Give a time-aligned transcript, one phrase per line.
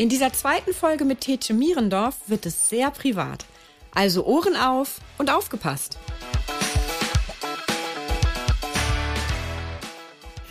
[0.00, 3.44] In dieser zweiten Folge mit Tetje Mierendorf wird es sehr privat.
[3.90, 5.98] Also Ohren auf und aufgepasst.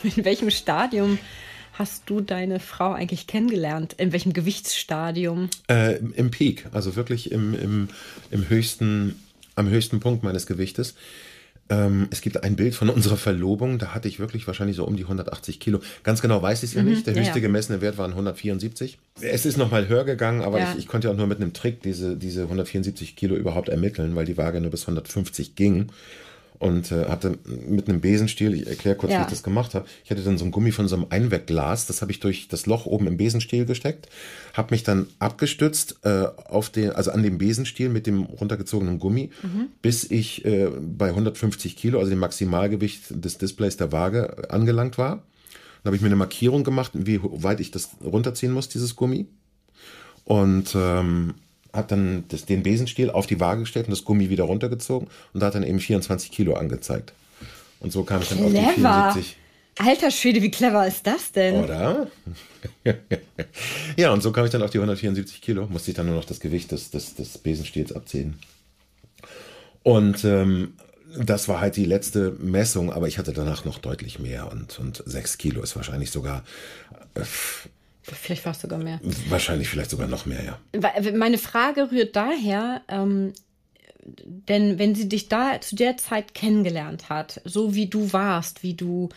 [0.03, 1.17] In welchem Stadium
[1.73, 3.95] hast du deine Frau eigentlich kennengelernt?
[3.97, 5.49] In welchem Gewichtsstadium?
[5.67, 7.87] Äh, Im Peak, also wirklich im, im,
[8.29, 9.19] im höchsten,
[9.55, 10.93] am höchsten Punkt meines Gewichtes.
[11.69, 14.95] Ähm, es gibt ein Bild von unserer Verlobung, da hatte ich wirklich wahrscheinlich so um
[14.95, 15.79] die 180 Kilo.
[16.03, 17.07] Ganz genau weiß ich es ja mhm, nicht.
[17.07, 18.97] Der höchste ja, gemessene Wert waren 174.
[19.21, 20.71] Es ist nochmal höher gegangen, aber ja.
[20.71, 24.15] ich, ich, konnte ja auch nur mit einem Trick diese, diese 174 Kilo überhaupt ermitteln,
[24.15, 25.91] weil die Waage nur bis 150 ging
[26.59, 29.19] und äh, hatte mit einem Besenstiel, ich erkläre kurz, ja.
[29.19, 31.87] wie ich das gemacht habe, ich hatte dann so ein Gummi von so einem Einwegglas,
[31.87, 34.09] das habe ich durch das Loch oben im Besenstiel gesteckt,
[34.53, 39.31] habe mich dann abgestützt äh, auf den, also an dem Besenstiel mit dem runtergezogenen Gummi,
[39.41, 39.67] mhm.
[39.81, 45.23] bis ich äh, bei 150 Kilo, also dem Maximalgewicht des Displays der Waage, angelangt war.
[45.83, 49.27] Dann habe ich mir eine Markierung gemacht, wie weit ich das runterziehen muss, dieses Gummi.
[50.25, 51.35] Und ähm,
[51.73, 55.39] hat dann das, den Besenstiel auf die Waage gestellt und das Gummi wieder runtergezogen und
[55.39, 57.13] da hat dann eben 24 Kilo angezeigt.
[57.79, 59.07] Und so kam ich dann clever.
[59.07, 59.37] auf die 74.
[59.77, 61.63] Alter Schwede, wie clever ist das denn?
[61.63, 62.07] Oder?
[63.97, 66.25] ja, und so kam ich dann auf die 174 Kilo, musste ich dann nur noch
[66.25, 68.39] das Gewicht des, des, des Besenstiels abziehen.
[69.83, 70.73] Und ähm,
[71.17, 75.01] das war halt die letzte Messung, aber ich hatte danach noch deutlich mehr und, und
[75.05, 76.43] 6 Kilo ist wahrscheinlich sogar
[77.15, 77.21] äh,
[78.15, 78.99] Vielleicht war es sogar mehr.
[79.29, 81.11] Wahrscheinlich vielleicht sogar noch mehr, ja.
[81.13, 83.33] Meine Frage rührt daher, ähm,
[84.03, 88.73] denn wenn sie dich da zu der Zeit kennengelernt hat, so wie du warst, wie
[88.73, 89.09] du,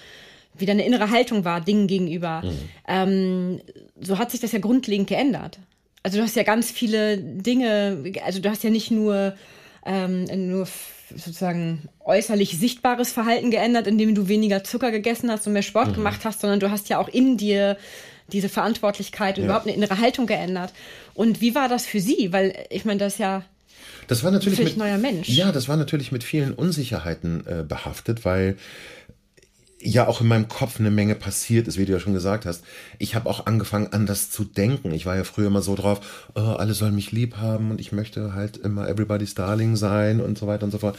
[0.54, 2.68] wie deine innere Haltung war, Dingen gegenüber, mhm.
[2.88, 3.60] ähm,
[4.00, 5.58] so hat sich das ja grundlegend geändert.
[6.02, 9.34] Also du hast ja ganz viele Dinge, also du hast ja nicht nur,
[9.86, 10.66] ähm, nur
[11.16, 15.94] sozusagen äußerlich sichtbares Verhalten geändert, indem du weniger Zucker gegessen hast und mehr Sport mhm.
[15.94, 17.76] gemacht hast, sondern du hast ja auch in dir
[18.32, 19.46] diese Verantwortlichkeit und ja.
[19.46, 20.72] überhaupt eine innere Haltung geändert.
[21.14, 22.32] Und wie war das für Sie?
[22.32, 23.44] Weil ich meine, das ist ja
[24.08, 25.28] das war natürlich mit, neuer Mensch.
[25.28, 28.56] Ja, das war natürlich mit vielen Unsicherheiten äh, behaftet, weil
[29.80, 32.64] ja auch in meinem Kopf eine Menge passiert ist, wie du ja schon gesagt hast.
[32.98, 34.92] Ich habe auch angefangen, anders zu denken.
[34.92, 37.92] Ich war ja früher immer so drauf, oh, alle sollen mich lieb haben und ich
[37.92, 40.98] möchte halt immer everybody's darling sein und so weiter und so fort.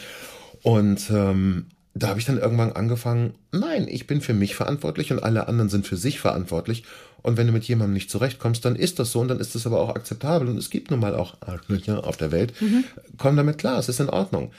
[0.64, 5.24] Und ähm, da habe ich dann irgendwann angefangen, nein, ich bin für mich verantwortlich und
[5.24, 6.84] alle anderen sind für sich verantwortlich.
[7.24, 9.66] Und wenn du mit jemandem nicht zurechtkommst, dann ist das so und dann ist das
[9.66, 10.48] aber auch akzeptabel.
[10.48, 12.54] Und es gibt nun mal auch Arschlöcher auf der Welt.
[12.62, 12.84] Mhm.
[13.18, 14.52] Komm damit klar, es ist in Ordnung.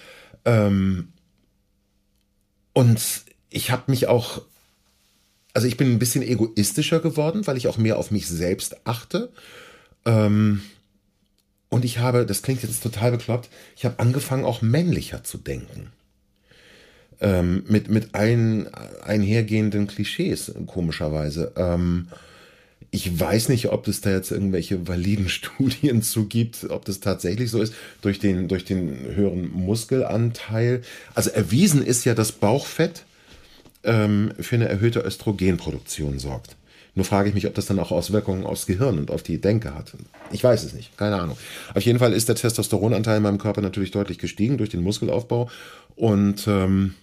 [0.44, 1.08] Ähm,
[2.72, 3.00] und
[3.50, 4.42] ich habe mich auch,
[5.52, 9.30] also ich bin ein bisschen egoistischer geworden, weil ich auch mehr auf mich selbst achte.
[10.06, 10.62] Ähm,
[11.68, 15.92] und ich habe, das klingt jetzt total bekloppt, ich habe angefangen auch männlicher zu denken
[17.20, 21.52] ähm, mit, mit allen einhergehenden Klischees, komischerweise.
[21.56, 22.08] Ähm,
[22.94, 27.50] ich weiß nicht, ob es da jetzt irgendwelche validen Studien zu gibt, ob das tatsächlich
[27.50, 30.82] so ist, durch den, durch den höheren Muskelanteil.
[31.12, 33.04] Also erwiesen ist ja, dass Bauchfett
[33.82, 36.54] ähm, für eine erhöhte Östrogenproduktion sorgt.
[36.94, 39.74] Nur frage ich mich, ob das dann auch Auswirkungen aufs Gehirn und auf die Denke
[39.74, 39.92] hat.
[40.30, 41.36] Ich weiß es nicht, keine Ahnung.
[41.74, 45.50] Auf jeden Fall ist der Testosteronanteil in meinem Körper natürlich deutlich gestiegen durch den Muskelaufbau
[45.96, 46.94] und ähm,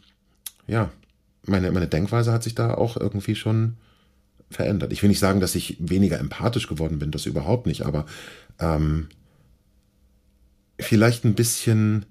[0.68, 0.90] ja,
[1.46, 3.76] meine, meine Denkweise hat sich da auch irgendwie schon
[4.52, 4.94] verändert.
[4.94, 8.06] Ich will nicht sagen, dass ich weniger empathisch geworden bin, das überhaupt nicht, aber
[8.60, 9.10] ähm,
[10.80, 12.06] vielleicht ein bisschen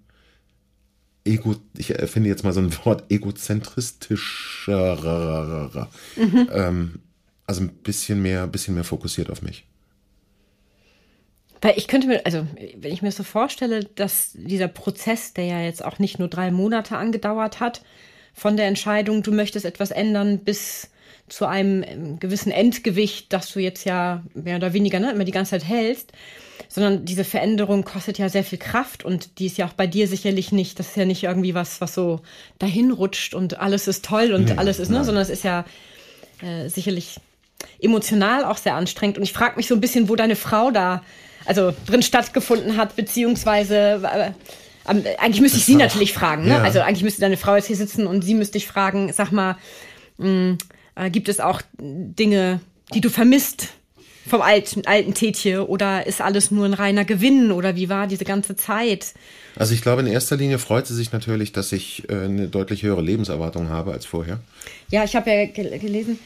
[1.25, 6.49] ego, ich finde jetzt mal so ein Wort, egozentristischer, mhm.
[6.53, 7.01] ähm,
[7.47, 9.65] also ein bisschen mehr, bisschen mehr fokussiert auf mich.
[11.63, 15.61] Weil ich könnte mir, also wenn ich mir so vorstelle, dass dieser Prozess, der ja
[15.61, 17.83] jetzt auch nicht nur drei Monate angedauert hat,
[18.33, 20.89] von der Entscheidung, du möchtest etwas ändern, bis
[21.31, 25.33] zu einem ähm, gewissen Endgewicht, das du jetzt ja mehr oder weniger ne, immer die
[25.33, 26.13] ganze Zeit hältst,
[26.69, 30.09] sondern diese Veränderung kostet ja sehr viel Kraft und die ist ja auch bei dir
[30.09, 32.21] sicherlich nicht, das ist ja nicht irgendwie was, was so
[32.59, 35.05] dahin rutscht und alles ist toll und nee, alles ist, ne, nein.
[35.05, 35.65] sondern es ist ja
[36.43, 37.21] äh, sicherlich
[37.81, 41.03] emotional auch sehr anstrengend und ich frage mich so ein bisschen, wo deine Frau da
[41.47, 44.31] also drin stattgefunden hat, beziehungsweise äh,
[45.19, 46.45] eigentlich müsste ich sie natürlich fragen.
[46.45, 46.55] Ne?
[46.55, 46.63] Ja.
[46.63, 49.57] Also eigentlich müsste deine Frau jetzt hier sitzen und sie müsste ich fragen, sag mal,
[50.19, 50.59] mh, hm,
[50.95, 52.61] äh, gibt es auch Dinge,
[52.95, 53.69] die du vermisst
[54.29, 58.25] vom alten, alten Tätje oder ist alles nur ein reiner Gewinn oder wie war diese
[58.25, 59.15] ganze Zeit?
[59.57, 62.83] Also ich glaube, in erster Linie freut sie sich natürlich, dass ich äh, eine deutlich
[62.83, 64.41] höhere Lebenserwartung habe als vorher.
[64.91, 66.19] Ja, ich habe ja gelesen,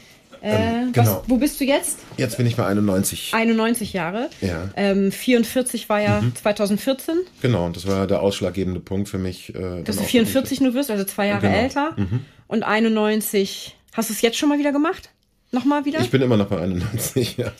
[0.45, 1.21] ähm, äh, genau.
[1.21, 1.99] Was, wo bist du jetzt?
[2.17, 3.33] Jetzt bin ich bei 91.
[3.33, 4.29] 91 Jahre.
[4.41, 4.69] Ja.
[4.75, 6.35] Ähm, 44 war ja mhm.
[6.35, 7.15] 2014.
[7.41, 9.55] Genau, und das war der ausschlaggebende Punkt für mich.
[9.55, 11.57] Äh, Dass du 44 nur wirst, also zwei Jahre genau.
[11.57, 11.93] älter.
[11.97, 12.21] Mhm.
[12.47, 15.09] Und 91, hast du es jetzt schon mal wieder gemacht?
[15.51, 16.01] Nochmal wieder?
[16.01, 17.51] Ich bin immer noch bei 91, ja.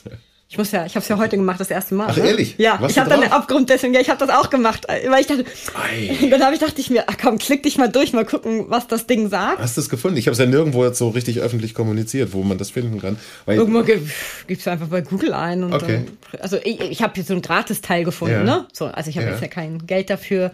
[0.48, 2.06] Ich muss ja, ich habe es ja heute gemacht, das erste Mal.
[2.08, 2.28] Ach, ne?
[2.28, 2.54] ehrlich?
[2.56, 5.26] Ja, Was ich habe dann aufgrund dessen, ja, ich habe das auch gemacht, weil ich
[5.26, 5.44] dachte,
[5.74, 6.28] Ei.
[6.30, 8.86] dann habe ich dachte ich mir, ach komm, klick dich mal durch, mal gucken, was
[8.86, 9.58] das Ding sagt.
[9.58, 10.16] Hast du es gefunden?
[10.18, 13.18] Ich habe es ja nirgendwo jetzt so richtig öffentlich kommuniziert, wo man das finden kann.
[13.44, 16.04] Weil Irgendwo gibst du einfach bei Google ein und okay.
[16.30, 18.44] dann, also ich, ich habe jetzt so ein Gratis-Teil gefunden, ja.
[18.44, 18.68] ne?
[18.72, 19.32] So, also ich habe ja.
[19.32, 20.52] jetzt ja kein Geld dafür.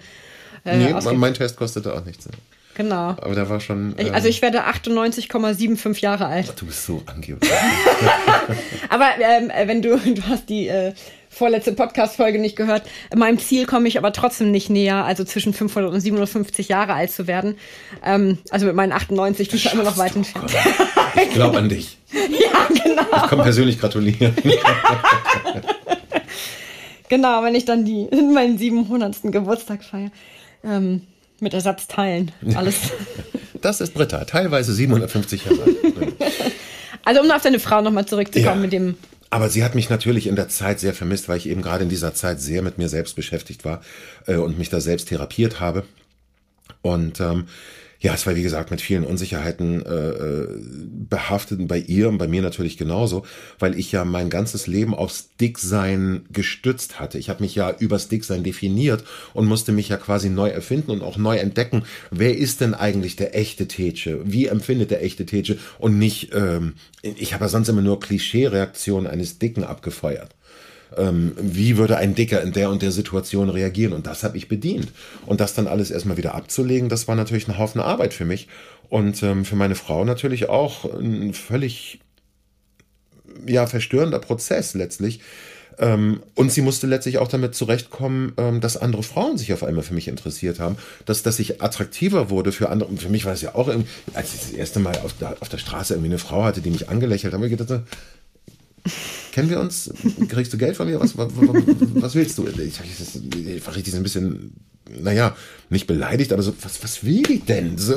[0.64, 2.28] Äh, nee, mein Test kostete auch nichts.
[2.74, 3.16] Genau.
[3.20, 3.94] Aber der war schon.
[3.98, 6.46] Ähm, also ich werde 98,75 Jahre alt.
[6.50, 7.50] Ach, du bist so angeblich.
[8.88, 10.92] aber ähm, wenn du, du hast die äh,
[11.28, 12.82] vorletzte Podcast-Folge nicht gehört,
[13.14, 17.10] meinem Ziel komme ich aber trotzdem nicht näher, also zwischen 500 und 750 Jahre alt
[17.10, 17.56] zu werden.
[18.04, 20.52] Ähm, also mit meinen 98 bin ich immer noch weit entfernt.
[21.22, 21.98] Ich glaube an dich.
[22.12, 23.24] Ja, genau.
[23.24, 24.34] Ich komme persönlich gratulieren.
[24.44, 25.02] Ja.
[27.08, 29.16] genau, wenn ich dann die, meinen 700.
[29.32, 30.10] Geburtstag feiere.
[30.62, 31.06] Ähm,
[31.42, 32.32] mit Ersatzteilen.
[32.54, 32.76] Alles.
[33.60, 35.76] Das ist Britta, teilweise 750 Jahre alt.
[37.04, 38.60] Also um auf deine Frau nochmal zurückzukommen ja.
[38.60, 38.96] mit dem.
[39.30, 41.88] Aber sie hat mich natürlich in der Zeit sehr vermisst, weil ich eben gerade in
[41.88, 43.82] dieser Zeit sehr mit mir selbst beschäftigt war
[44.26, 45.84] äh, und mich da selbst therapiert habe.
[46.80, 47.46] Und ähm,
[48.02, 50.48] ja, es war wie gesagt mit vielen Unsicherheiten äh, äh,
[51.08, 53.24] behaftet, bei ihr und bei mir natürlich genauso,
[53.60, 57.18] weil ich ja mein ganzes Leben aufs Dicksein gestützt hatte.
[57.18, 59.04] Ich habe mich ja übers Dicksein definiert
[59.34, 61.84] und musste mich ja quasi neu erfinden und auch neu entdecken.
[62.10, 64.20] Wer ist denn eigentlich der echte Tätsche?
[64.24, 65.58] Wie empfindet der echte Tätsche?
[65.78, 70.34] Und nicht, ähm, ich habe ja sonst immer nur Klischee-Reaktionen eines Dicken abgefeuert
[70.96, 73.92] ähm, wie würde ein Dicker in der und der Situation reagieren.
[73.92, 74.88] Und das habe ich bedient.
[75.26, 78.48] Und das dann alles erstmal wieder abzulegen, das war natürlich ein Haufen Arbeit für mich.
[78.88, 82.00] Und ähm, für meine Frau natürlich auch ein völlig
[83.46, 85.20] ja, verstörender Prozess letztlich.
[85.78, 89.82] Ähm, und sie musste letztlich auch damit zurechtkommen, ähm, dass andere Frauen sich auf einmal
[89.82, 92.90] für mich interessiert haben, dass, dass ich attraktiver wurde für andere.
[92.90, 93.68] Und für mich war es ja auch,
[94.14, 96.70] als ich das erste Mal auf der, auf der Straße irgendwie eine Frau hatte, die
[96.70, 97.82] mich angelächelt hat, habe ich gedacht,
[99.32, 99.92] kennen wir uns?
[100.28, 101.00] Kriegst du Geld von mir?
[101.00, 102.46] Was, was, willst du?
[102.46, 104.52] Ich, war richtig ein bisschen,
[105.00, 105.36] naja,
[105.70, 107.78] nicht beleidigt, aber so, was, was will die denn?
[107.78, 107.94] So,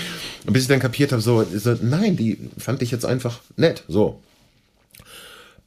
[0.46, 4.22] bis ich dann kapiert habe, so, so, nein, die fand ich jetzt einfach nett, so.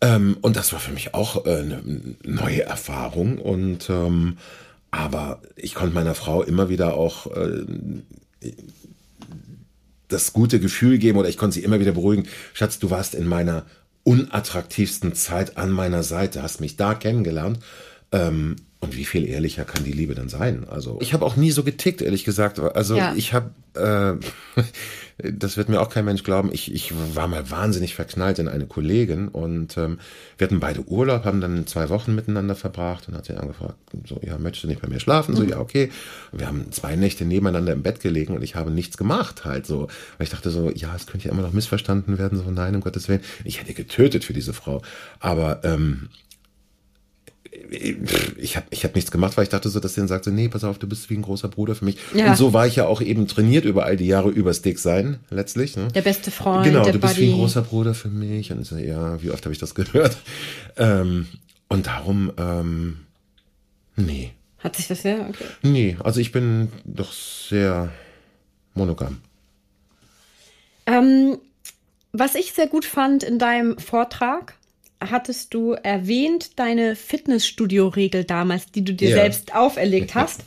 [0.02, 1.82] Ähm, und das war für mich auch äh, eine
[2.24, 4.38] neue Erfahrung und ähm,
[4.90, 7.64] aber ich konnte meiner Frau immer wieder auch äh,
[10.08, 12.28] das gute Gefühl geben oder ich konnte sie immer wieder beruhigen.
[12.54, 13.66] Schatz, du warst in meiner
[14.04, 17.60] unattraktivsten Zeit an meiner Seite, hast mich da kennengelernt.
[18.12, 20.66] Ähm, und wie viel ehrlicher kann die Liebe dann sein?
[20.68, 22.60] Also ich habe auch nie so getickt, ehrlich gesagt.
[22.60, 23.14] Also ja.
[23.16, 24.16] ich habe, äh,
[25.32, 26.50] das wird mir auch kein Mensch glauben.
[26.52, 30.00] Ich, ich war mal wahnsinnig verknallt in eine Kollegin und ähm,
[30.40, 33.76] wir hatten beide Urlaub, haben dann zwei Wochen miteinander verbracht und hat sie angefragt,
[34.10, 35.36] so ja, möchtest du nicht bei mir schlafen?
[35.36, 35.50] So mhm.
[35.50, 35.92] ja, okay.
[36.32, 39.68] Und wir haben zwei Nächte nebeneinander im Bett gelegen und ich habe nichts gemacht, halt
[39.68, 42.40] so, weil ich dachte so, ja, es könnte ja immer noch missverstanden werden.
[42.40, 44.82] So nein, um Gottes Willen, ich hätte getötet für diese Frau.
[45.20, 46.10] Aber ähm,
[47.52, 50.48] ich habe ich hab nichts gemacht, weil ich dachte so, dass sie dann sagte, nee,
[50.48, 51.98] pass auf, du bist wie ein großer Bruder für mich.
[52.14, 52.30] Ja.
[52.30, 55.20] Und so war ich ja auch eben trainiert über all die Jahre übers Dick sein,
[55.30, 55.76] letztlich.
[55.76, 55.90] Ne?
[55.90, 56.64] Der beste Freund.
[56.64, 57.28] Genau, du bist Buddy.
[57.28, 58.52] wie ein großer Bruder für mich.
[58.52, 60.18] Und so, ja, wie oft habe ich das gehört?
[60.78, 61.28] Ähm,
[61.68, 63.00] und darum, ähm,
[63.96, 64.32] nee.
[64.60, 65.28] Hat sich das ja?
[65.28, 65.46] Okay.
[65.62, 67.92] Nee, also ich bin doch sehr
[68.74, 69.18] monogam.
[70.86, 71.38] Ähm,
[72.14, 74.54] was ich sehr gut fand in deinem Vortrag,
[75.10, 79.16] hattest du erwähnt deine Fitnessstudio-Regel damals, die du dir ja.
[79.16, 80.42] selbst auferlegt hast.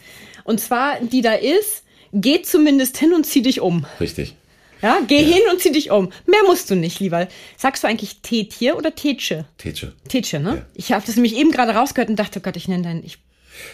[0.44, 1.82] Und zwar, die da ist,
[2.12, 3.87] geh zumindest hin und zieh dich um.
[4.00, 4.34] Richtig.
[4.82, 5.34] Ja, geh ja.
[5.37, 6.11] hin und zieh dich um.
[6.26, 7.26] Mehr musst du nicht, lieber.
[7.56, 9.46] Sagst du eigentlich Tetje oder Tetsche?
[9.56, 9.92] Tetsche.
[10.08, 10.56] Tetsche, ne?
[10.56, 10.66] Ja.
[10.75, 13.04] Ich habe das nämlich eben gerade rausgehört und dachte, oh Gott, ich nenne deinen.
[13.04, 13.18] Ich,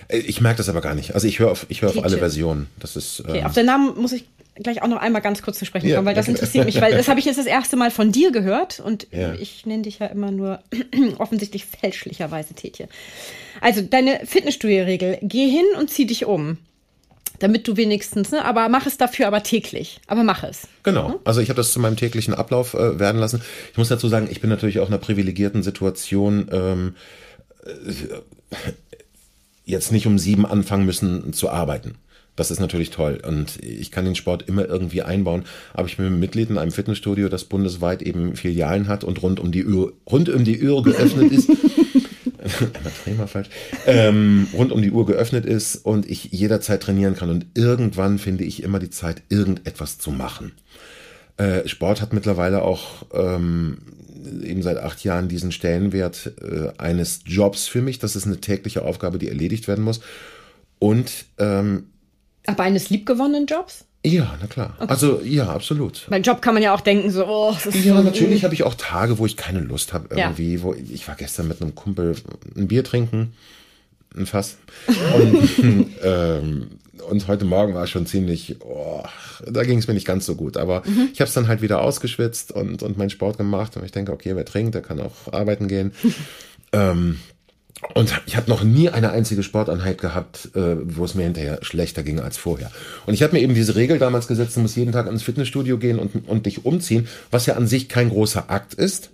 [0.08, 1.14] äh, ich merke das aber gar nicht.
[1.14, 2.68] Also ich höre auf, ich höre auf alle Versionen.
[2.78, 3.20] Das ist.
[3.20, 4.24] Okay, ähm, auf den Namen muss ich
[4.56, 6.92] gleich auch noch einmal ganz kurz zu sprechen ja, kommen, weil das interessiert mich, weil
[6.92, 9.34] das habe ich jetzt das erste Mal von dir gehört und ja.
[9.34, 10.60] ich nenne dich ja immer nur
[11.18, 12.88] offensichtlich fälschlicherweise Tetje.
[13.60, 16.58] Also deine Fitnessstudio-Regel, geh hin und zieh dich um.
[17.38, 20.00] Damit du wenigstens, ne, aber mach es dafür aber täglich.
[20.06, 20.68] Aber mach es.
[20.82, 21.08] Genau.
[21.08, 21.14] Mhm.
[21.24, 23.40] Also ich habe das zu meinem täglichen Ablauf äh, werden lassen.
[23.72, 26.48] Ich muss dazu sagen, ich bin natürlich auch in einer privilegierten Situation.
[26.52, 26.94] Ähm,
[27.64, 28.50] äh,
[29.64, 31.94] jetzt nicht um sieben anfangen müssen zu arbeiten.
[32.40, 33.20] Das ist natürlich toll.
[33.22, 35.44] Und ich kann den Sport immer irgendwie einbauen.
[35.74, 39.52] Aber ich bin Mitglied in einem Fitnessstudio, das bundesweit eben Filialen hat und rund um
[39.52, 41.50] die Uhr, rund um die Uhr geöffnet ist.
[43.04, 43.50] Einmal falsch.
[43.86, 47.28] Ähm, rund um die Uhr geöffnet ist und ich jederzeit trainieren kann.
[47.28, 50.52] Und irgendwann finde ich immer die Zeit, irgendetwas zu machen.
[51.36, 53.76] Äh, Sport hat mittlerweile auch ähm,
[54.42, 57.98] eben seit acht Jahren diesen Stellenwert äh, eines Jobs für mich.
[57.98, 60.00] Das ist eine tägliche Aufgabe, die erledigt werden muss.
[60.78, 61.89] Und ähm,
[62.46, 63.84] aber eines liebgewonnenen Jobs?
[64.04, 64.74] Ja, na klar.
[64.78, 64.90] Okay.
[64.90, 66.06] Also ja, absolut.
[66.08, 68.54] Beim Job kann man ja auch denken, so, oh, das ist Ja, so natürlich habe
[68.54, 70.54] ich auch Tage, wo ich keine Lust habe irgendwie.
[70.54, 70.62] Ja.
[70.62, 72.16] Wo ich war gestern mit einem Kumpel
[72.56, 73.34] ein Bier trinken,
[74.16, 74.56] ein Fass.
[74.86, 76.70] Und, ähm,
[77.10, 79.02] und heute Morgen war schon ziemlich, oh,
[79.46, 80.56] da ging es mir nicht ganz so gut.
[80.56, 81.10] Aber mhm.
[81.12, 83.76] ich habe es dann halt wieder ausgeschwitzt und, und meinen Sport gemacht.
[83.76, 85.92] Und ich denke, okay, wer trinkt, der kann auch arbeiten gehen.
[86.72, 87.20] ähm,
[87.94, 92.02] und ich habe noch nie eine einzige Sporteinheit gehabt, äh, wo es mir hinterher schlechter
[92.02, 92.70] ging als vorher.
[93.06, 95.78] Und ich habe mir eben diese Regel damals gesetzt, du musst jeden Tag ins Fitnessstudio
[95.78, 99.10] gehen und, und dich umziehen, was ja an sich kein großer Akt ist.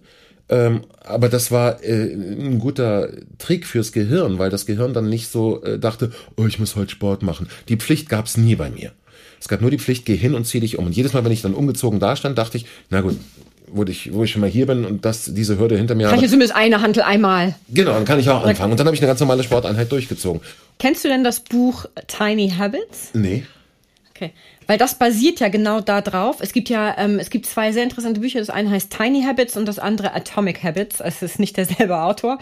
[0.49, 5.29] Ähm, aber das war äh, ein guter Trick fürs Gehirn, weil das Gehirn dann nicht
[5.29, 7.49] so äh, dachte, oh, ich muss heute Sport machen.
[7.69, 8.93] Die Pflicht gab es nie bei mir.
[9.41, 10.87] Es gab nur die Pflicht, geh hin und zieh dich um.
[10.87, 13.17] Und jedes Mal, wenn ich dann umgezogen da stand, dachte ich, na gut,
[13.69, 16.17] wo ich, wo ich schon mal hier bin und das, diese Hürde hinter mir habe.
[16.17, 17.55] Kann ich zumindest eine Handel einmal.
[17.69, 18.73] Genau, dann kann ich auch anfangen.
[18.73, 20.41] Und dann habe ich eine ganz normale Sporteinheit durchgezogen.
[20.79, 23.11] Kennst du denn das Buch Tiny Habits?
[23.15, 23.45] Nee.
[24.15, 24.33] Okay.
[24.67, 26.39] Weil das basiert ja genau da drauf.
[26.41, 28.41] Es gibt ja, ähm, es gibt zwei sehr interessante Bücher.
[28.41, 31.01] Das eine heißt Tiny Habits und das andere Atomic Habits.
[31.01, 32.39] Es ist nicht derselbe Autor.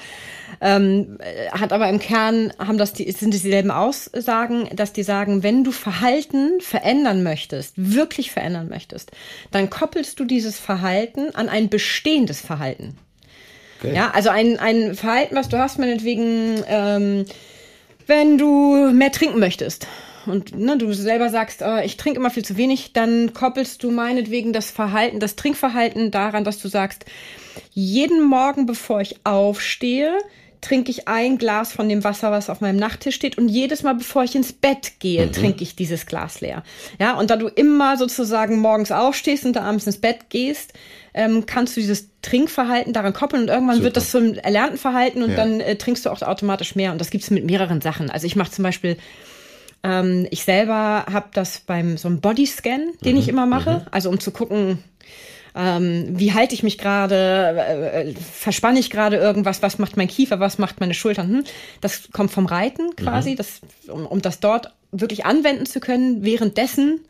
[0.61, 1.19] Ähm,
[1.51, 5.65] hat aber im Kern haben das die, sind es dieselben Aussagen, dass die sagen, wenn
[5.65, 9.11] du Verhalten verändern möchtest, wirklich verändern möchtest,
[9.51, 12.97] dann koppelst du dieses Verhalten an ein bestehendes Verhalten.
[13.81, 13.95] Okay.
[13.95, 17.27] Ja, also ein, ein Verhalten, was du hast, meinetwegen, ähm,
[18.07, 19.87] wenn du mehr trinken möchtest
[20.27, 23.91] und ne, du selber sagst, oh, ich trinke immer viel zu wenig, dann koppelst du
[23.91, 27.05] meinetwegen das Verhalten, das Trinkverhalten daran, dass du sagst,
[27.73, 30.19] jeden Morgen, bevor ich aufstehe,
[30.65, 33.37] trinke ich ein Glas von dem Wasser, was auf meinem Nachttisch steht.
[33.37, 35.33] Und jedes Mal, bevor ich ins Bett gehe, mhm.
[35.33, 36.63] trinke ich dieses Glas leer.
[36.99, 40.73] Ja, und da du immer sozusagen morgens aufstehst und da abends ins Bett gehst,
[41.13, 43.85] ähm, kannst du dieses Trinkverhalten daran koppeln und irgendwann Super.
[43.85, 45.37] wird das zum erlernten Verhalten und ja.
[45.37, 46.93] dann äh, trinkst du auch automatisch mehr.
[46.93, 48.11] Und das gibt's mit mehreren Sachen.
[48.11, 48.97] Also ich mache zum Beispiel
[49.85, 53.21] ähm, ich selber habe das beim so einem Bodyscan, den mhm.
[53.21, 53.87] ich immer mache, mhm.
[53.91, 54.83] also um zu gucken,
[55.55, 60.41] ähm, wie halte ich mich gerade, äh, verspanne ich gerade irgendwas, was macht mein Kiefer,
[60.41, 61.29] was macht meine Schultern.
[61.29, 61.45] Hm?
[61.81, 63.37] Das kommt vom Reiten quasi, mhm.
[63.37, 66.25] das, um, um das dort wirklich anwenden zu können.
[66.25, 67.01] Währenddessen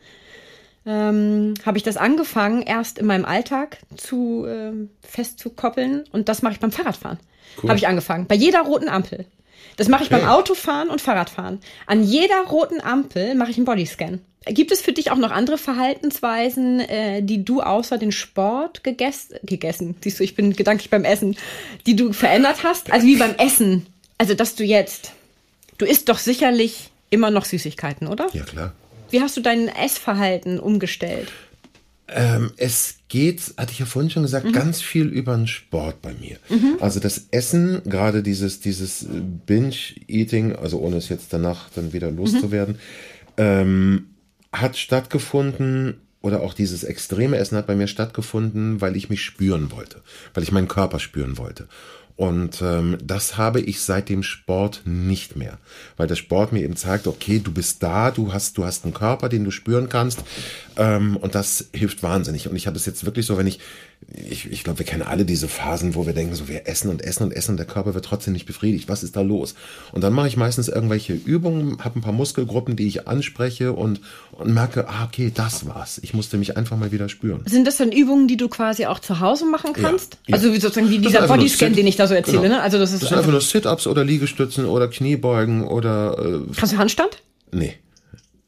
[0.85, 6.53] ähm, habe ich das angefangen, erst in meinem Alltag zu äh, festzukoppeln und das mache
[6.53, 7.19] ich beim Fahrradfahren.
[7.63, 7.69] Cool.
[7.69, 8.27] Habe ich angefangen.
[8.27, 9.25] Bei jeder roten Ampel.
[9.77, 10.21] Das mache ich okay.
[10.21, 11.59] beim Autofahren und Fahrradfahren.
[11.85, 14.21] An jeder roten Ampel mache ich einen Bodyscan.
[14.47, 19.37] Gibt es für dich auch noch andere Verhaltensweisen, äh, die du außer den Sport gegessen,
[19.43, 21.35] gegessen, siehst du, ich bin gedanklich beim Essen,
[21.87, 22.91] die du verändert hast?
[22.91, 23.87] Also wie beim Essen.
[24.19, 25.13] Also, dass du jetzt,
[25.77, 28.27] du isst doch sicherlich immer noch Süßigkeiten, oder?
[28.33, 28.73] Ja, klar.
[29.09, 31.31] Wie hast du dein Essverhalten umgestellt?
[32.07, 34.51] Ähm, es geht, hatte ich ja vorhin schon gesagt, mhm.
[34.51, 36.37] ganz viel über den Sport bei mir.
[36.49, 36.77] Mhm.
[36.79, 39.07] Also das Essen, gerade dieses, dieses
[39.45, 42.79] Binge-Eating, also ohne es jetzt danach dann wieder loszuwerden, mhm.
[43.37, 44.05] ähm,
[44.51, 49.71] hat stattgefunden oder auch dieses extreme Essen hat bei mir stattgefunden, weil ich mich spüren
[49.71, 50.01] wollte,
[50.33, 51.67] weil ich meinen Körper spüren wollte.
[52.17, 55.57] Und ähm, das habe ich seit dem Sport nicht mehr,
[55.97, 58.93] weil der Sport mir eben zeigt, okay, du bist da, du hast, du hast einen
[58.93, 60.23] Körper, den du spüren kannst,
[60.77, 62.47] ähm, und das hilft wahnsinnig.
[62.47, 63.59] Und ich habe es jetzt wirklich so, wenn ich
[64.13, 67.01] ich, ich glaube, wir kennen alle diese Phasen, wo wir denken, so wir essen und
[67.01, 68.87] essen und essen und der Körper wird trotzdem nicht befriedigt.
[68.87, 69.55] Was ist da los?
[69.93, 74.01] Und dann mache ich meistens irgendwelche Übungen, habe ein paar Muskelgruppen, die ich anspreche und,
[74.31, 75.99] und merke, ah, okay, das war's.
[76.03, 77.41] Ich musste mich einfach mal wieder spüren.
[77.45, 80.17] Sind das dann Übungen, die du quasi auch zu Hause machen kannst?
[80.27, 80.43] Ja, ja.
[80.43, 82.55] Also sozusagen wie dieser Bodyscan, den ich da so erzähle, genau.
[82.55, 82.61] ne?
[82.61, 86.17] Also das ist das sind einfach nur Sit-Ups oder Liegestützen oder Kniebeugen oder.
[86.19, 87.21] Äh, Kannst du Handstand?
[87.51, 87.75] Nee.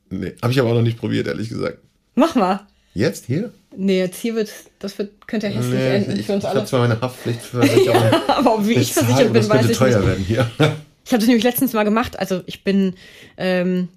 [0.09, 0.33] Nee.
[0.41, 1.79] Habe ich aber auch noch nicht probiert, ehrlich gesagt.
[2.15, 2.61] Mach mal.
[2.93, 3.51] Jetzt hier?
[3.75, 4.49] Nee, jetzt hier wird,
[4.79, 6.53] das wird, könnte hässlich nee, enden ich, für uns alle.
[6.53, 8.01] Ich habe zwar meine Haftpflichtversicherung.
[8.11, 10.07] ja, aber wie ich versichert bin, weiß ich teuer nicht.
[10.07, 10.49] werden hier.
[11.05, 12.17] ich habe das nämlich letztens mal gemacht.
[12.17, 12.95] Also ich bin,
[13.37, 13.89] ähm,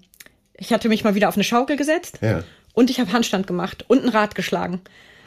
[0.55, 2.19] ich hatte mich mal wieder auf eine Schaukel gesetzt.
[2.21, 2.43] Ja.
[2.73, 4.81] Und ich habe Handstand gemacht und ein Rad geschlagen.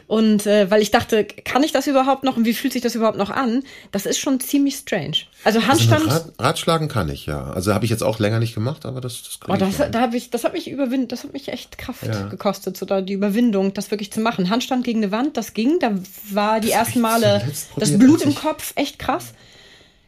[0.07, 2.95] Und äh, weil ich dachte, kann ich das überhaupt noch und wie fühlt sich das
[2.95, 3.63] überhaupt noch an?
[3.91, 5.17] Das ist schon ziemlich strange.
[5.45, 6.05] Also Handstand.
[6.05, 7.45] Also Rad, Radschlagen kann ich ja.
[7.53, 10.01] Also habe ich jetzt auch länger nicht gemacht, aber das, das kann oh, das, da
[10.01, 12.29] habe ich, das hat mich überwind, das hat mich echt Kraft ja.
[12.29, 14.51] gekostet, so da die Überwindung, das wirklich zu machen.
[14.51, 15.79] Handstand gegen eine Wand, das ging.
[15.81, 15.93] Da
[16.31, 17.43] war die das ersten Male
[17.77, 19.33] das Blut im Kopf echt krass.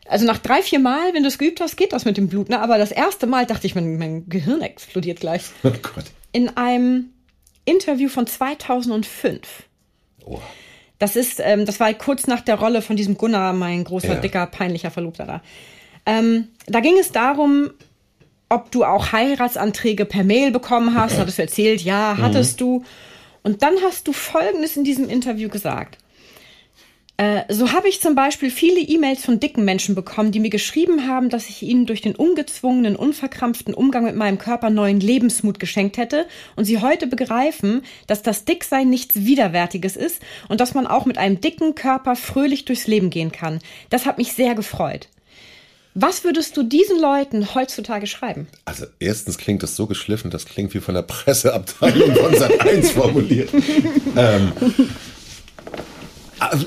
[0.09, 2.49] Also nach drei, vier Mal, wenn du es geübt hast, geht das mit dem Blut.
[2.49, 2.61] Ne?
[2.61, 5.45] Aber das erste Mal dachte ich, mein, mein Gehirn explodiert gleich.
[5.65, 6.05] Oh Gott.
[6.33, 7.11] In einem
[7.65, 9.65] Interview von 2005.
[10.27, 10.41] Oh.
[10.99, 14.21] Das ist, ähm, das war kurz nach der Rolle von diesem Gunnar, mein großer, ja.
[14.21, 15.43] dicker, peinlicher Verlobter da.
[16.07, 17.71] Ähm, da ging es darum,
[18.49, 21.19] ob du auch Heiratsanträge per Mail bekommen hast.
[21.19, 22.65] Hattest du erzählt, ja, hattest mhm.
[22.65, 22.85] du.
[23.43, 25.99] Und dann hast du Folgendes in diesem Interview gesagt.
[27.19, 31.09] Äh, so habe ich zum Beispiel viele E-Mails von dicken Menschen bekommen, die mir geschrieben
[31.09, 35.97] haben, dass ich ihnen durch den ungezwungenen, unverkrampften Umgang mit meinem Körper neuen Lebensmut geschenkt
[35.97, 41.07] hätte und sie heute begreifen, dass das Dicksein nichts Widerwärtiges ist und dass man auch
[41.07, 43.61] mit einem dicken Körper fröhlich durchs Leben gehen kann.
[43.89, 45.09] Das hat mich sehr gefreut.
[45.99, 48.49] Was würdest du diesen Leuten heutzutage schreiben?
[48.67, 52.91] Also erstens klingt das so geschliffen, das klingt wie von der Presseabteilung von Sat 1
[52.91, 53.49] formuliert.
[54.17, 54.53] ähm,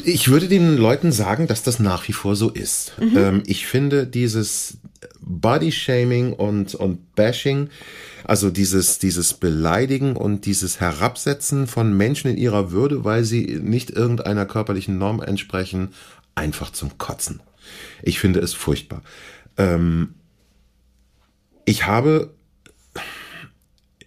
[0.03, 2.93] ich würde den Leuten sagen, dass das nach wie vor so ist.
[2.99, 3.17] Mhm.
[3.17, 4.77] Ähm, ich finde dieses
[5.21, 7.69] Body-Shaming und, und Bashing,
[8.23, 13.91] also dieses, dieses Beleidigen und dieses Herabsetzen von Menschen in ihrer Würde, weil sie nicht
[13.91, 15.89] irgendeiner körperlichen Norm entsprechen,
[16.35, 17.41] einfach zum Kotzen.
[18.01, 19.03] Ich finde es furchtbar.
[19.57, 20.15] Ähm,
[21.65, 22.33] ich habe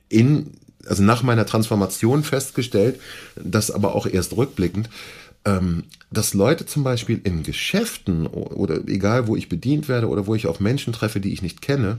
[0.08, 0.52] in,
[0.86, 3.00] also nach meiner Transformation festgestellt,
[3.36, 4.88] das aber auch erst rückblickend,
[5.44, 10.34] ähm, dass Leute zum Beispiel in Geschäften oder egal wo ich bedient werde oder wo
[10.34, 11.98] ich auf Menschen treffe, die ich nicht kenne,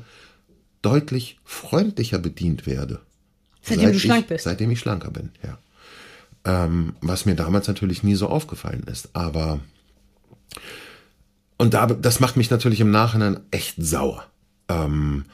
[0.82, 3.00] deutlich freundlicher bedient werde.
[3.62, 4.44] Seitdem seit du schlank bist.
[4.44, 5.58] Seitdem ich schlanker bin, ja.
[6.46, 9.10] Ähm, was mir damals natürlich nie so aufgefallen ist.
[9.14, 9.62] Aber
[11.58, 14.26] und da, das macht mich natürlich im Nachhinein echt sauer.
[14.68, 15.26] Ähm,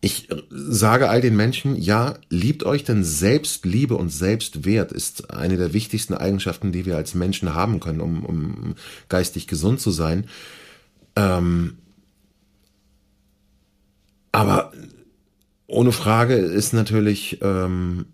[0.00, 5.72] ich sage all den Menschen, ja, liebt euch, denn Selbstliebe und Selbstwert ist eine der
[5.72, 8.74] wichtigsten Eigenschaften, die wir als Menschen haben können, um, um
[9.08, 10.26] geistig gesund zu sein.
[11.16, 11.78] Ähm,
[14.30, 14.72] aber
[15.66, 18.06] ohne Frage ist natürlich ähm,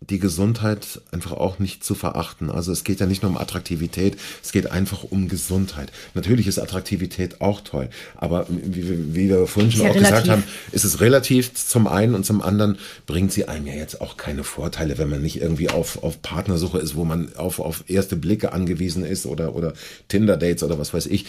[0.00, 2.50] die Gesundheit einfach auch nicht zu verachten.
[2.50, 5.90] Also es geht ja nicht nur um Attraktivität, es geht einfach um Gesundheit.
[6.14, 10.10] Natürlich ist Attraktivität auch toll, aber wie, wie wir vorhin schon ja auch relativ.
[10.10, 14.00] gesagt haben, ist es relativ zum einen und zum anderen bringt sie einem ja jetzt
[14.00, 17.84] auch keine Vorteile, wenn man nicht irgendwie auf, auf Partnersuche ist, wo man auf, auf
[17.88, 19.72] erste Blicke angewiesen ist oder, oder
[20.08, 21.24] Tinder-Dates oder was weiß ich.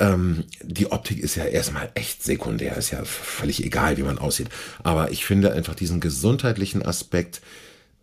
[0.00, 4.48] Ähm, die Optik ist ja erstmal echt sekundär, ist ja völlig egal, wie man aussieht.
[4.82, 7.40] Aber ich finde einfach diesen gesundheitlichen Aspekt,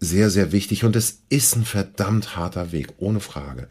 [0.05, 3.67] sehr, sehr wichtig und es ist ein verdammt harter Weg, ohne Frage.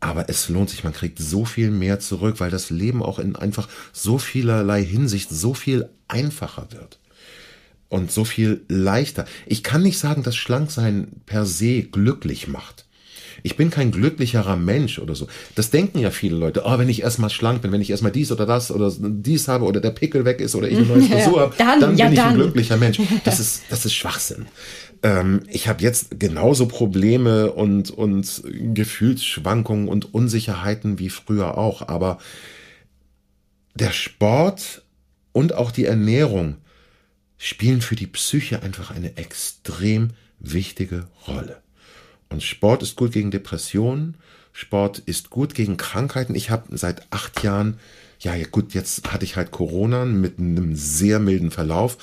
[0.00, 3.34] Aber es lohnt sich, man kriegt so viel mehr zurück, weil das Leben auch in
[3.34, 6.98] einfach so vielerlei Hinsicht so viel einfacher wird.
[7.88, 9.24] Und so viel leichter.
[9.46, 12.84] Ich kann nicht sagen, dass Schlanksein per se glücklich macht.
[13.42, 15.28] Ich bin kein glücklicherer Mensch oder so.
[15.54, 16.62] Das denken ja viele Leute.
[16.64, 19.64] Oh, wenn ich erstmal schlank bin, wenn ich erstmal dies oder das oder dies habe
[19.64, 22.10] oder der Pickel weg ist oder ich eine neue Frisur habe, dann, dann, bin ja,
[22.10, 22.28] ich dann.
[22.30, 23.00] ein glücklicher Mensch.
[23.24, 24.46] Das ist, das ist Schwachsinn.
[25.02, 31.88] Ähm, ich habe jetzt genauso Probleme und, und Gefühlsschwankungen und Unsicherheiten wie früher auch.
[31.88, 32.18] Aber
[33.74, 34.82] der Sport
[35.32, 36.56] und auch die Ernährung
[37.36, 41.62] spielen für die Psyche einfach eine extrem wichtige Rolle.
[42.30, 44.16] Und Sport ist gut gegen Depressionen,
[44.52, 46.34] Sport ist gut gegen Krankheiten.
[46.34, 47.78] Ich habe seit acht Jahren,
[48.18, 51.96] ja, gut, jetzt hatte ich halt Corona mit einem sehr milden Verlauf.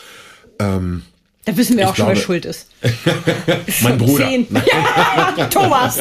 [0.60, 1.04] Ähm,
[1.46, 2.68] da wissen wir auch glaube, schon, wer schuld ist.
[3.84, 4.30] mein Bruder.
[4.30, 6.00] Ja, Thomas.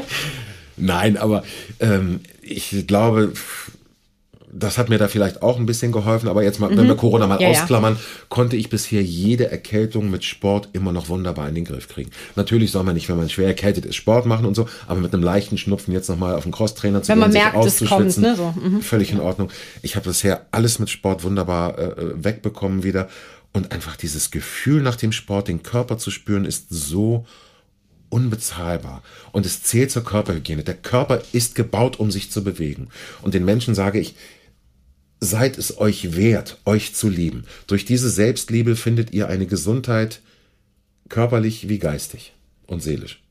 [0.76, 1.44] Nein, aber
[1.80, 3.32] ähm, ich glaube,
[4.58, 6.78] das hat mir da vielleicht auch ein bisschen geholfen, aber jetzt mal, mhm.
[6.78, 8.00] wenn wir Corona mal ja, ausklammern, ja.
[8.28, 12.10] konnte ich bisher jede Erkältung mit Sport immer noch wunderbar in den Griff kriegen.
[12.36, 15.12] Natürlich soll man nicht, wenn man schwer erkältet ist, Sport machen und so, aber mit
[15.12, 18.16] einem leichten Schnupfen jetzt nochmal auf den Crosstrainer zu wenn gehen, man merkt, es kommt,
[18.18, 18.36] ne?
[18.36, 18.54] so.
[18.58, 18.80] mhm.
[18.80, 19.50] völlig in Ordnung.
[19.82, 23.08] Ich habe bisher alles mit Sport wunderbar äh, äh wegbekommen wieder
[23.52, 27.26] und einfach dieses Gefühl nach dem Sport, den Körper zu spüren, ist so
[28.08, 29.02] unbezahlbar.
[29.32, 30.62] Und es zählt zur Körperhygiene.
[30.62, 32.88] Der Körper ist gebaut, um sich zu bewegen.
[33.22, 34.14] Und den Menschen sage ich,
[35.20, 37.44] seid es euch wert, euch zu lieben.
[37.66, 40.20] Durch diese Selbstliebe findet ihr eine Gesundheit,
[41.08, 42.32] körperlich wie geistig
[42.66, 43.22] und seelisch.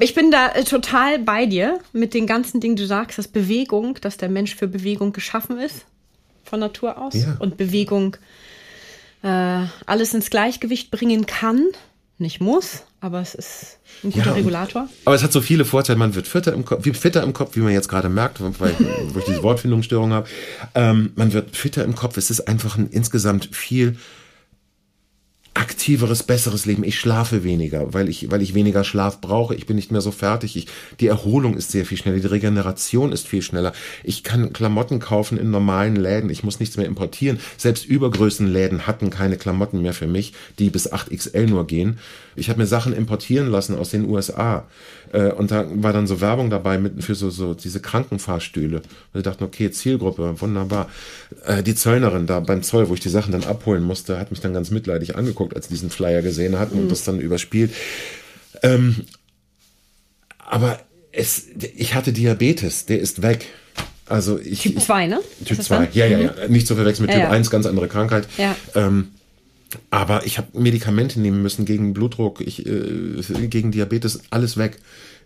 [0.00, 3.98] Ich bin da äh, total bei dir mit den ganzen Dingen, du sagst, dass Bewegung,
[4.00, 5.86] dass der Mensch für Bewegung geschaffen ist,
[6.44, 7.14] von Natur aus.
[7.14, 7.36] Ja.
[7.40, 8.16] Und Bewegung
[9.22, 11.66] äh, alles ins Gleichgewicht bringen kann.
[12.20, 14.88] Nicht muss, aber es ist ein guter ja, Regulator.
[15.04, 15.98] Aber es hat so viele Vorteile.
[16.00, 18.74] Man wird fitter im Kopf, wie fitter im Kopf, wie man jetzt gerade merkt, weil,
[19.12, 20.28] wo ich diese Wortfindungsstörung habe.
[20.74, 22.16] Ähm, man wird fitter im Kopf.
[22.16, 23.96] Es ist einfach ein insgesamt viel
[25.58, 26.84] aktiveres, besseres Leben.
[26.84, 29.56] Ich schlafe weniger, weil ich, weil ich weniger Schlaf brauche.
[29.56, 30.56] Ich bin nicht mehr so fertig.
[30.56, 30.68] Ich,
[31.00, 32.18] die Erholung ist sehr viel schneller.
[32.20, 33.72] Die Regeneration ist viel schneller.
[34.04, 36.30] Ich kann Klamotten kaufen in normalen Läden.
[36.30, 37.40] Ich muss nichts mehr importieren.
[37.56, 41.98] Selbst Übergrößenläden hatten keine Klamotten mehr für mich, die bis 8XL nur gehen.
[42.36, 44.64] Ich habe mir Sachen importieren lassen aus den USA.
[45.12, 48.76] Äh, und da war dann so Werbung dabei mit, für so, so diese Krankenfahrstühle.
[48.76, 50.88] Und ich dachte, okay, Zielgruppe, wunderbar.
[51.44, 54.40] Äh, die Zöllnerin da beim Zoll, wo ich die Sachen dann abholen musste, hat mich
[54.40, 56.82] dann ganz mitleidig angeguckt, als sie diesen Flyer gesehen hatten mhm.
[56.82, 57.72] und das dann überspielt.
[58.62, 59.04] Ähm,
[60.38, 60.80] aber
[61.12, 63.46] es, ich hatte Diabetes, der ist weg.
[64.06, 65.20] Also ich, typ 2, ne?
[65.44, 66.34] Typ 2, ja, ja, ja.
[66.46, 66.52] Mhm.
[66.52, 67.36] Nicht zu verwechseln mit ja, Typ ja.
[67.36, 68.26] 1, ganz andere Krankheit.
[68.38, 68.56] Ja.
[68.74, 69.08] Ähm,
[69.90, 74.78] aber ich habe Medikamente nehmen müssen gegen Blutdruck, ich, äh, gegen Diabetes, alles weg.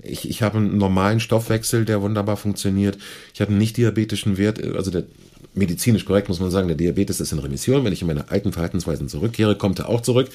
[0.02, 2.98] Ich, ich habe einen normalen Stoffwechsel, der wunderbar funktioniert.
[3.34, 5.04] Ich habe einen nicht diabetischen Wert, also der
[5.54, 7.84] medizinisch korrekt muss man sagen, der Diabetes ist in Remission.
[7.84, 10.28] Wenn ich in meine alten Verhaltensweisen zurückkehre, kommt er auch zurück.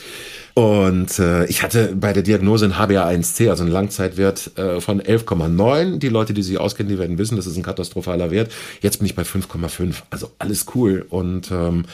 [0.54, 5.98] Und äh, ich hatte bei der Diagnose ein HbA1c, also einen Langzeitwert äh, von 11,9.
[5.98, 8.52] Die Leute, die sich auskennen, die werden wissen, das ist ein katastrophaler Wert.
[8.82, 9.96] Jetzt bin ich bei 5,5.
[10.10, 11.06] Also alles cool.
[11.10, 11.86] Und ähm,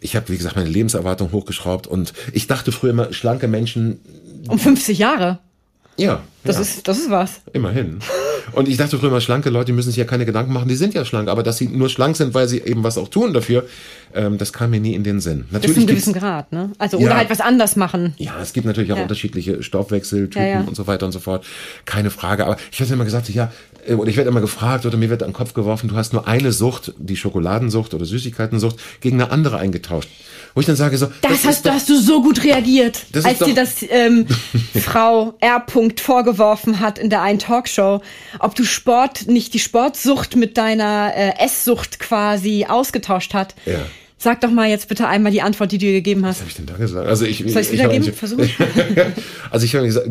[0.00, 4.00] ich habe, wie gesagt, meine Lebenserwartung hochgeschraubt und ich dachte früher immer, schlanke Menschen.
[4.48, 5.38] Um 50 Jahre.
[5.96, 6.22] Ja.
[6.44, 6.62] Das ja.
[6.62, 7.40] ist, das ist was.
[7.52, 8.00] Immerhin.
[8.52, 10.94] Und ich dachte früher immer, schlanke Leute müssen sich ja keine Gedanken machen, die sind
[10.94, 13.64] ja schlank, aber dass sie nur schlank sind, weil sie eben was auch tun dafür,
[14.14, 15.44] ähm, das kam mir nie in den Sinn.
[15.50, 16.70] Natürlich Bis zu einem gewissen Grad, ne?
[16.78, 18.14] Also, oder ja, halt was anders machen.
[18.18, 19.02] Ja, es gibt natürlich auch ja.
[19.02, 21.44] unterschiedliche Stoffwechseltypen ja, und so weiter und so fort.
[21.84, 22.46] Keine Frage.
[22.46, 23.52] Aber ich hatte immer gesagt, ja,
[23.86, 26.12] äh, oder ich werde immer gefragt oder mir wird an den Kopf geworfen, du hast
[26.12, 30.08] nur eine Sucht, die Schokoladensucht oder Süßigkeitensucht, gegen eine andere eingetauscht.
[30.54, 33.40] Wo ich dann sage so, das, das hast, doch, hast du so gut reagiert, als
[33.40, 34.26] dir das ähm,
[34.74, 35.62] Frau R.
[35.96, 38.00] vorgeworfen hat in der einen Talkshow,
[38.40, 43.54] ob du Sport, nicht die Sportsucht mit deiner äh, Esssucht quasi ausgetauscht hat.
[43.64, 43.86] Ja.
[44.18, 46.36] Sag doch mal jetzt bitte einmal die Antwort, die du dir gegeben hast.
[46.36, 47.06] Was habe ich denn da gesagt?
[47.06, 48.12] Also ich, Soll ich es wiedergeben?
[48.14, 48.38] Versuch.
[49.50, 50.08] also ich habe gesagt,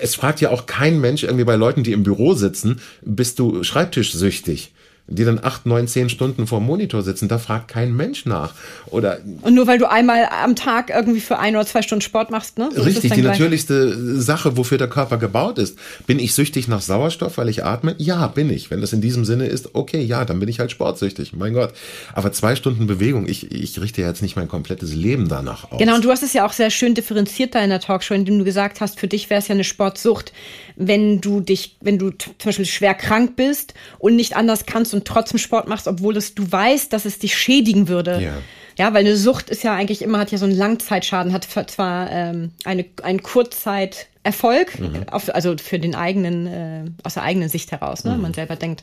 [0.00, 3.62] es fragt ja auch kein Mensch irgendwie bei Leuten, die im Büro sitzen, bist du
[3.64, 4.72] schreibtischsüchtig?
[5.08, 8.54] Die dann acht, neun, zehn Stunden vor dem Monitor sitzen, da fragt kein Mensch nach.
[8.86, 12.30] Oder und nur weil du einmal am Tag irgendwie für ein oder zwei Stunden Sport
[12.30, 12.70] machst, ne?
[12.74, 13.38] So richtig, die gleich.
[13.38, 15.78] natürlichste Sache, wofür der Körper gebaut ist.
[16.06, 17.94] Bin ich süchtig nach Sauerstoff, weil ich atme?
[17.98, 18.70] Ja, bin ich.
[18.70, 21.32] Wenn das in diesem Sinne ist, okay, ja, dann bin ich halt sportsüchtig.
[21.32, 21.72] Mein Gott.
[22.14, 25.78] Aber zwei Stunden Bewegung, ich, ich richte jetzt nicht mein komplettes Leben danach aus.
[25.78, 28.38] Genau, und du hast es ja auch sehr schön differenziert da in der Talkshow, indem
[28.38, 30.32] du gesagt hast, für dich wäre es ja eine Sportsucht,
[30.76, 35.04] wenn du dich, wenn du zum Beispiel schwer krank bist und nicht anders kannst und
[35.04, 38.20] trotzdem Sport machst, obwohl es du weißt, dass es dich schädigen würde.
[38.20, 38.32] Ja.
[38.78, 42.10] Ja, weil eine Sucht ist ja eigentlich immer, hat ja so einen Langzeitschaden, hat zwar
[42.10, 45.08] ähm, eine, einen Kurzzeiterfolg, mhm.
[45.10, 48.04] auf, also für den eigenen, äh, aus der eigenen Sicht heraus.
[48.04, 48.14] Ne?
[48.14, 48.22] Mhm.
[48.22, 48.82] Man selber denkt,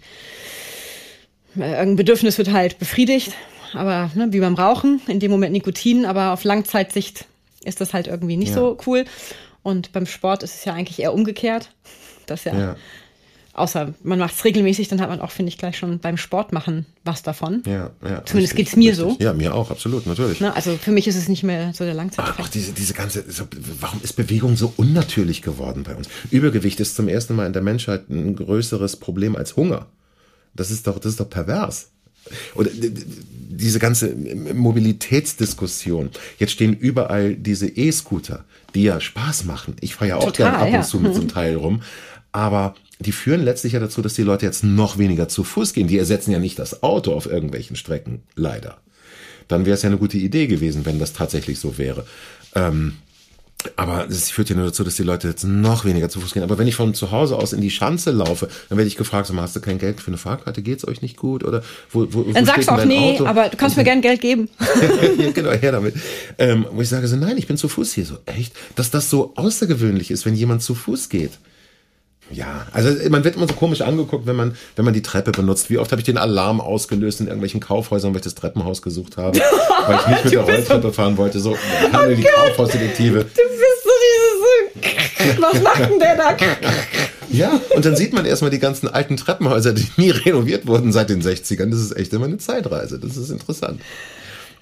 [1.58, 3.34] äh, irgendein Bedürfnis wird halt befriedigt,
[3.74, 7.26] aber ne, wie beim Rauchen, in dem Moment Nikotin, aber auf Langzeitsicht
[7.64, 8.56] ist das halt irgendwie nicht ja.
[8.56, 9.06] so cool.
[9.70, 11.72] Und beim Sport ist es ja eigentlich eher umgekehrt.
[12.26, 12.76] Das ja, ja.
[13.54, 16.54] Außer man macht es regelmäßig, dann hat man auch, finde ich, gleich schon beim Sport
[16.54, 17.62] machen was davon.
[17.66, 18.24] Ja, ja.
[18.24, 19.18] Zumindest geht es mir richtig.
[19.18, 19.18] so.
[19.20, 20.40] Ja, mir auch, absolut, natürlich.
[20.40, 22.40] Ne, also für mich ist es nicht mehr so der Langzeiteffekt.
[22.42, 23.48] Ach, diese, diese ganze, so,
[23.82, 26.08] warum ist Bewegung so unnatürlich geworden bei uns?
[26.32, 29.88] Übergewicht ist zum ersten Mal in der Menschheit ein größeres Problem als Hunger.
[30.56, 31.90] Das ist doch, das ist doch pervers.
[32.56, 32.70] Oder
[33.50, 36.12] diese ganze Mobilitätsdiskussion.
[36.38, 39.76] Jetzt stehen überall diese E-Scooter, die ja Spaß machen.
[39.82, 41.82] Ich fahre ja auch Total, gern ab und zu mit so einem Teil rum.
[42.32, 45.88] Aber die führen letztlich ja dazu, dass die Leute jetzt noch weniger zu Fuß gehen.
[45.88, 48.78] Die ersetzen ja nicht das Auto auf irgendwelchen Strecken, leider.
[49.48, 52.06] Dann wäre es ja eine gute Idee gewesen, wenn das tatsächlich so wäre.
[52.54, 52.98] Ähm,
[53.76, 56.44] aber es führt ja nur dazu, dass die Leute jetzt noch weniger zu Fuß gehen.
[56.44, 59.28] Aber wenn ich von zu Hause aus in die Schanze laufe, dann werde ich gefragt,
[59.28, 60.62] so, hast du kein Geld für eine Fahrkarte?
[60.62, 61.44] Geht's euch nicht gut?
[61.44, 63.26] Oder wo, wo, dann wo sagst du auch, nee, Auto?
[63.26, 64.50] aber du kannst mir gern Geld geben.
[65.34, 65.96] genau, her damit.
[66.38, 68.06] Ähm, wo ich sage so, nein, ich bin zu Fuß hier.
[68.06, 68.54] So, echt?
[68.76, 71.32] Dass das so außergewöhnlich ist, wenn jemand zu Fuß geht.
[72.32, 75.70] Ja, also man wird immer so komisch angeguckt, wenn man, wenn man die Treppe benutzt.
[75.70, 79.18] Wie oft habe ich den Alarm ausgelöst in irgendwelchen Kaufhäusern, weil ich das Treppenhaus gesucht
[79.18, 79.40] habe,
[79.88, 81.40] weil ich nicht mit der Rolltreppe fahren wollte.
[81.40, 83.20] So, oh die Kaufhausdetektive.
[83.20, 83.90] Du bist so
[84.80, 86.38] dieses, was macht denn der da?
[87.32, 91.10] Ja, und dann sieht man erstmal die ganzen alten Treppenhäuser, die nie renoviert wurden seit
[91.10, 91.70] den 60ern.
[91.70, 93.00] Das ist echt immer eine Zeitreise.
[93.00, 93.82] Das ist interessant.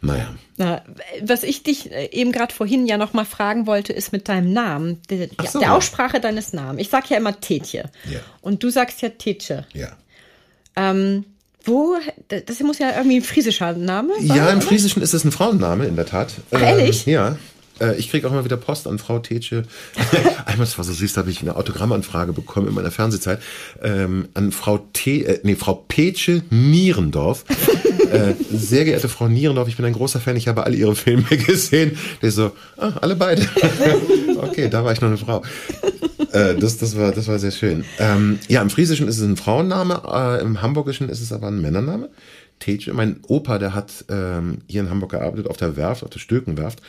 [0.01, 0.33] Naja.
[0.57, 0.83] Na,
[1.21, 4.53] was ich dich äh, eben gerade vorhin ja noch mal fragen wollte, ist mit deinem
[4.53, 5.59] Namen, der, so.
[5.59, 6.81] der Aussprache deines Namens.
[6.81, 7.89] Ich sag ja immer Tetje.
[8.09, 8.19] Ja.
[8.41, 9.65] Und du sagst ja Tetje.
[9.73, 9.89] Ja.
[10.75, 11.25] Ähm,
[11.63, 11.95] wo,
[12.29, 14.37] das muss ja irgendwie ein friesischer Name sein.
[14.37, 16.33] Ja, im Friesischen ist es ein Frauenname, in der Tat.
[16.51, 17.07] Ach, ehrlich?
[17.07, 17.37] Äh, ja.
[17.79, 19.63] Äh, ich kriege auch immer wieder Post an Frau Tetsche.
[20.45, 23.41] Einmal, das war so süß, da habe ich eine Autogrammanfrage bekommen in meiner Fernsehzeit.
[23.81, 27.45] Ähm, an Frau T, äh, nee, Frau Petsche Nierendorf.
[28.11, 31.23] Äh, sehr geehrte Frau Nierendorf, ich bin ein großer Fan, ich habe alle Ihre Filme
[31.47, 31.97] gesehen.
[32.21, 33.47] Der so, ah, alle beide.
[34.41, 35.43] okay, da war ich noch eine Frau.
[36.31, 37.85] Äh, das, das, war, das war sehr schön.
[37.99, 41.61] Ähm, ja, im Friesischen ist es ein Frauenname, äh, im Hamburgischen ist es aber ein
[41.61, 42.09] Männername.
[42.59, 42.93] Teche.
[42.93, 46.81] Mein Opa, der hat ähm, hier in Hamburg gearbeitet, auf der Werft, auf der Stökenwerft.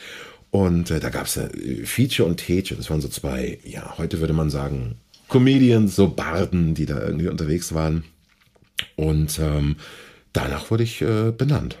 [0.51, 2.75] Und äh, da gab es äh, Feature und Teche.
[2.75, 4.95] Das waren so zwei, ja, heute würde man sagen,
[5.27, 8.03] Comedians, so Barden, die da irgendwie unterwegs waren.
[8.95, 9.75] Und ähm,
[10.33, 11.77] danach wurde ich äh, benannt.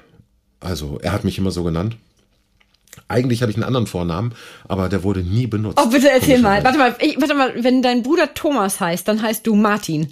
[0.59, 1.97] Also er hat mich immer so genannt.
[3.07, 4.33] Eigentlich habe ich einen anderen Vornamen,
[4.67, 5.79] aber der wurde nie benutzt.
[5.81, 6.63] Oh, bitte erzähl mal.
[6.63, 10.11] Warte mal, ich, warte mal, wenn dein Bruder Thomas heißt, dann heißt du Martin.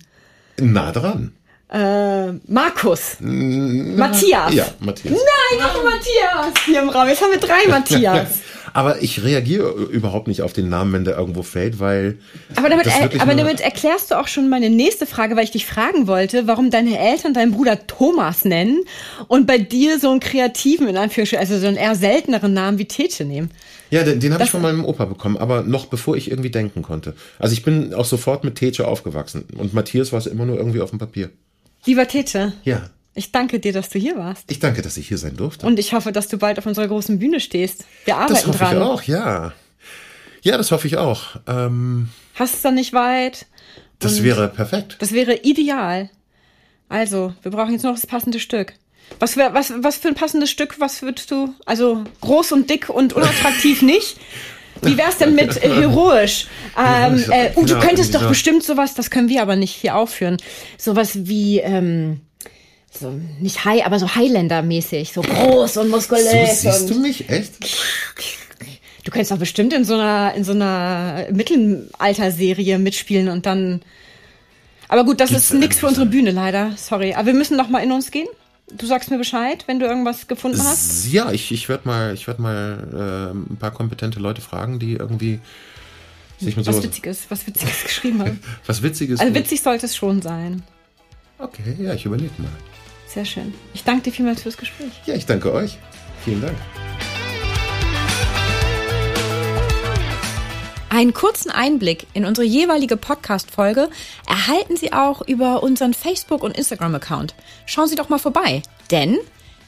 [0.59, 1.33] Nah dran.
[1.69, 3.17] Äh, Markus.
[3.19, 4.53] Na, Matthias.
[4.53, 5.13] Ja, Matthias.
[5.13, 7.07] Nein, noch Matthias hier im Raum.
[7.07, 8.39] Jetzt haben wir drei Matthias.
[8.77, 12.19] Aber ich reagiere überhaupt nicht auf den Namen, wenn der irgendwo fällt, weil.
[12.55, 15.65] Aber damit, er, aber damit erklärst du auch schon meine nächste Frage, weil ich dich
[15.65, 18.83] fragen wollte, warum deine Eltern deinen Bruder Thomas nennen
[19.27, 22.85] und bei dir so einen kreativen, in Anführungsstrichen, also so einen eher selteneren Namen wie
[22.85, 23.49] Tete nehmen.
[23.89, 26.83] Ja, den, den habe ich von meinem Opa bekommen, aber noch bevor ich irgendwie denken
[26.83, 27.15] konnte.
[27.39, 30.81] Also ich bin auch sofort mit Tete aufgewachsen und Matthias war es immer nur irgendwie
[30.81, 31.31] auf dem Papier.
[31.87, 32.53] Lieber Tete.
[32.63, 32.91] Ja.
[33.17, 34.49] Ich danke dir, dass du hier warst.
[34.49, 35.65] Ich danke, dass ich hier sein durfte.
[35.65, 37.83] Und ich hoffe, dass du bald auf unserer großen Bühne stehst.
[38.05, 38.43] Wir arbeiten dran.
[38.43, 38.77] Das hoffe dran.
[38.77, 39.53] ich auch, ja.
[40.43, 41.23] Ja, das hoffe ich auch.
[41.47, 43.47] Ähm, Hast es dann nicht weit?
[43.99, 44.97] Das wäre perfekt.
[44.99, 46.11] Das wäre ideal.
[46.89, 48.73] Also, wir brauchen jetzt noch das passende Stück.
[49.19, 51.53] Was für, was, was für ein passendes Stück, was würdest du?
[51.65, 54.17] Also groß und dick und unattraktiv nicht.
[54.83, 56.45] Wie wär's denn mit äh, heroisch?
[56.79, 60.37] Ähm, äh, oh, du könntest doch bestimmt sowas, das können wir aber nicht hier aufführen.
[60.77, 62.21] Sowas wie, ähm,
[62.99, 66.61] so, nicht High, aber so Highlander-mäßig, so groß und muskulös.
[66.61, 67.53] So siehst du mich, echt?
[69.03, 73.81] Du könntest doch bestimmt in so einer, in so einer Mittelalter-Serie mitspielen und dann.
[74.89, 76.73] Aber gut, das Gibt's ist nichts für unsere Bühne leider.
[76.75, 77.13] Sorry.
[77.13, 78.27] Aber wir müssen noch mal in uns gehen.
[78.69, 81.09] Du sagst mir Bescheid, wenn du irgendwas gefunden hast?
[81.09, 84.95] Ja, ich, ich werde mal, ich werd mal äh, ein paar kompetente Leute fragen, die
[84.95, 85.39] irgendwie
[86.37, 86.67] sich mit.
[86.67, 88.39] Was Witziges, was Witziges geschrieben haben.
[88.65, 89.21] was Witziges?
[89.21, 90.63] Also witzig sollte es schon sein.
[91.39, 92.49] Okay, ja, ich überlege mal.
[93.17, 93.51] Sehr schön.
[93.73, 94.91] Ich danke dir vielmals fürs Gespräch.
[95.07, 95.79] Ja, ich danke euch.
[96.23, 96.55] Vielen Dank.
[100.91, 103.89] Einen kurzen Einblick in unsere jeweilige Podcast-Folge
[104.27, 107.33] erhalten Sie auch über unseren Facebook- und Instagram-Account.
[107.65, 108.61] Schauen Sie doch mal vorbei.
[108.91, 109.17] Denn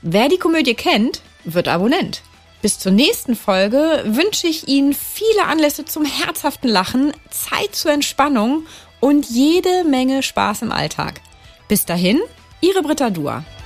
[0.04, 2.22] wer die Komödie kennt, wird Abonnent.
[2.62, 8.68] Bis zur nächsten Folge wünsche ich Ihnen viele Anlässe zum herzhaften Lachen, Zeit zur Entspannung
[9.00, 11.22] und jede Menge Spaß im Alltag.
[11.68, 12.20] Bis dahin,
[12.62, 13.59] Ihre Britta Dua.